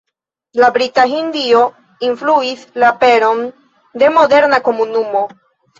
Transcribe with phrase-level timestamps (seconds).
[0.61, 1.61] La Brita Hindio
[2.09, 3.47] influis la aperon
[4.03, 5.29] de moderna komunumo.